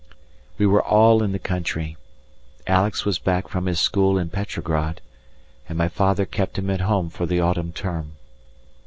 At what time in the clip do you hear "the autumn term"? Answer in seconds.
7.27-8.13